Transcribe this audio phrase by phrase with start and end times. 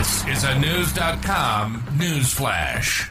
[0.00, 3.06] This is a News.com news flash.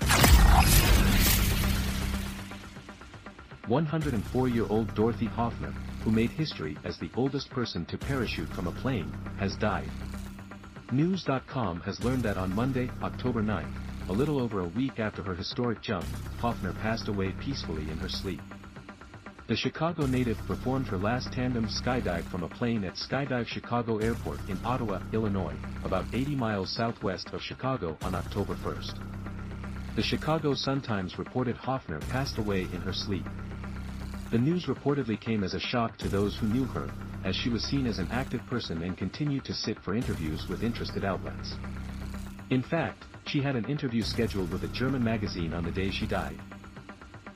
[3.68, 5.72] 104 year old Dorothy Hoffner,
[6.04, 9.92] who made history as the oldest person to parachute from a plane, has died.
[10.92, 13.72] News.com has learned that on Monday, October 9,
[14.10, 16.06] a little over a week after her historic jump,
[16.40, 18.42] Hoffner passed away peacefully in her sleep.
[19.50, 24.48] The Chicago native performed her last tandem skydive from a plane at Skydive Chicago Airport
[24.48, 29.96] in Ottawa, Illinois, about 80 miles southwest of Chicago on October 1st.
[29.96, 33.26] The Chicago Sun-Times reported Hoffner passed away in her sleep.
[34.30, 36.88] The news reportedly came as a shock to those who knew her,
[37.26, 40.62] as she was seen as an active person and continued to sit for interviews with
[40.62, 41.56] interested outlets.
[42.52, 46.06] In fact, she had an interview scheduled with a German magazine on the day she
[46.06, 46.40] died.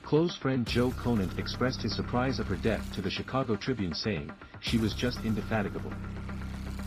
[0.04, 4.30] Close friend Joe Conant expressed his surprise of her death to the Chicago Tribune saying,
[4.60, 5.92] she was just indefatigable.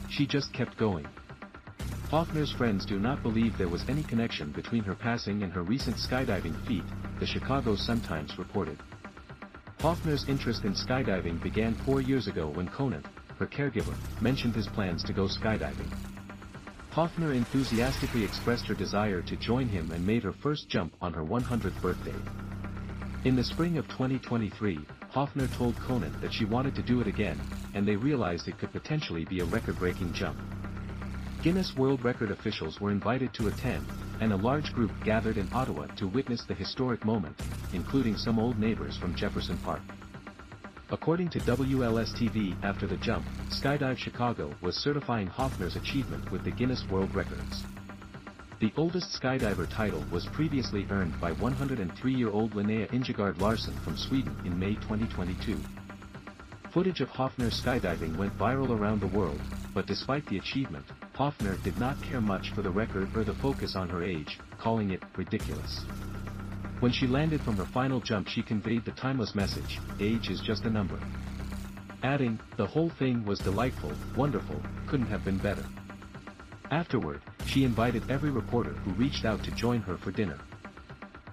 [0.07, 1.07] She just kept going.
[2.11, 5.97] Hoffner's friends do not believe there was any connection between her passing and her recent
[5.97, 6.83] skydiving feat,
[7.19, 8.77] the Chicago Sun-Times reported.
[9.79, 13.07] Hoffner's interest in skydiving began four years ago when Conant,
[13.39, 15.91] her caregiver, mentioned his plans to go skydiving.
[16.91, 21.23] Hoffner enthusiastically expressed her desire to join him and made her first jump on her
[21.23, 22.15] 100th birthday.
[23.27, 27.37] In the spring of 2023, Hoffner told Conant that she wanted to do it again,
[27.73, 30.37] and they realized it could potentially be a record-breaking jump.
[31.43, 33.85] Guinness World Record officials were invited to attend,
[34.21, 37.35] and a large group gathered in Ottawa to witness the historic moment,
[37.73, 39.81] including some old neighbors from Jefferson Park.
[40.89, 46.85] According to WLS-TV after the jump, Skydive Chicago was certifying Hoffner's achievement with the Guinness
[46.89, 47.65] World Records.
[48.59, 54.57] The oldest skydiver title was previously earned by 103-year-old Linnea Ingegard Larsson from Sweden in
[54.57, 55.59] May 2022.
[56.71, 59.39] Footage of Hoffner skydiving went viral around the world,
[59.75, 63.75] but despite the achievement, Hoffner did not care much for the record or the focus
[63.75, 65.85] on her age, calling it ridiculous.
[66.79, 70.65] When she landed from her final jump she conveyed the timeless message, age is just
[70.65, 70.99] a number.
[72.01, 75.65] Adding, the whole thing was delightful, wonderful, couldn't have been better.
[76.71, 80.37] Afterward, she invited every reporter who reached out to join her for dinner.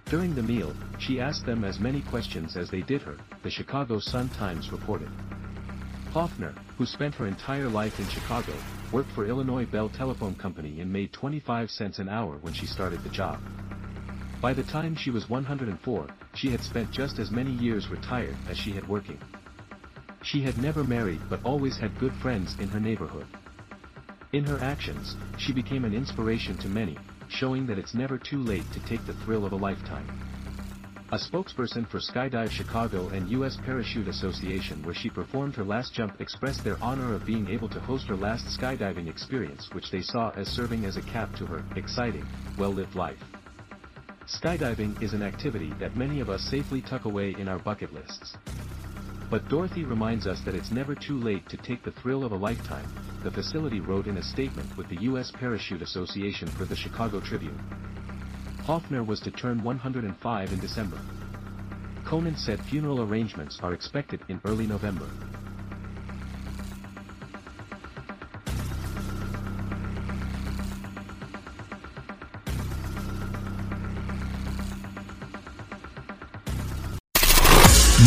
[0.06, 3.98] During the meal, she asked them as many questions as they did her, the Chicago
[3.98, 5.08] Sun-Times reported.
[6.12, 8.52] Hoffner, who spent her entire life in Chicago,
[8.92, 13.02] worked for Illinois Bell Telephone Company and made 25 cents an hour when she started
[13.02, 13.40] the job.
[14.40, 18.56] By the time she was 104, she had spent just as many years retired as
[18.56, 19.18] she had working.
[20.22, 23.26] She had never married but always had good friends in her neighborhood.
[24.34, 28.68] In her actions, she became an inspiration to many, showing that it's never too late
[28.72, 30.08] to take the thrill of a lifetime.
[31.12, 33.56] A spokesperson for Skydive Chicago and U.S.
[33.64, 37.78] Parachute Association where she performed her last jump expressed their honor of being able to
[37.78, 41.64] host her last skydiving experience which they saw as serving as a cap to her
[41.76, 42.26] exciting,
[42.58, 43.22] well-lived life.
[44.26, 48.36] Skydiving is an activity that many of us safely tuck away in our bucket lists.
[49.30, 52.36] But Dorothy reminds us that it's never too late to take the thrill of a
[52.36, 52.86] lifetime,
[53.22, 55.30] the facility wrote in a statement with the U.S.
[55.30, 57.58] Parachute Association for the Chicago Tribune.
[58.64, 60.98] Hoffner was to turn 105 in December.
[62.04, 65.08] Conant said funeral arrangements are expected in early November.